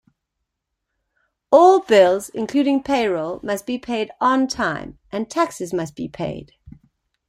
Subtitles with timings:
[1.51, 6.53] All bills, including payroll, must be paid on time, and taxes must be paid.